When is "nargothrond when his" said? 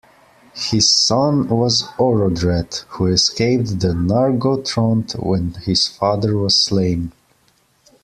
3.93-5.85